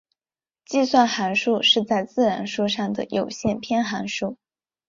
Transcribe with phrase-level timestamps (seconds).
[0.65, 4.35] 计算函数是在自然数上的有限偏函数。